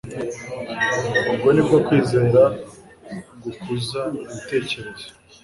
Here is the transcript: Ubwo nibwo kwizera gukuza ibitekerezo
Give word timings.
Ubwo 1.31 1.47
nibwo 1.53 1.77
kwizera 1.85 2.41
gukuza 3.43 4.01
ibitekerezo 4.23 5.07